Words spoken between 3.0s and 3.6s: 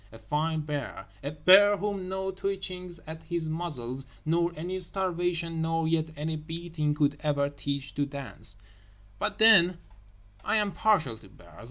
at his